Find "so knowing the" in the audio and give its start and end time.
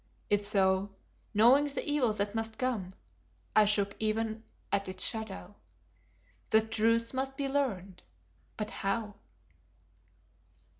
0.43-1.87